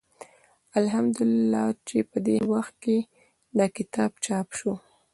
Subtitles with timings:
[0.79, 2.97] الحمد لله چې په دې وخت کې
[3.57, 4.73] دا کتاب چاپ شو.